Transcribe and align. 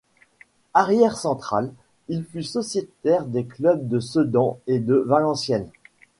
Arrière 0.73 1.15
central, 1.15 1.71
il 2.07 2.25
fut 2.25 2.41
sociétaire 2.41 3.27
des 3.27 3.45
clubs 3.45 3.87
de 3.87 3.99
Sedan 3.99 4.59
et 4.65 4.79
de 4.79 4.95
Valenciennes. 4.95 5.69